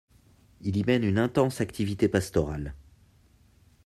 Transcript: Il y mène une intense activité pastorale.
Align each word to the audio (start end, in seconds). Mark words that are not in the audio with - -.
Il 0.61 0.77
y 0.77 0.83
mène 0.83 1.03
une 1.03 1.19
intense 1.19 1.61
activité 1.61 2.07
pastorale. 2.09 2.73